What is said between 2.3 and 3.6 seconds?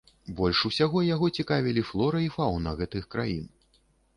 фаўна гэтых краін.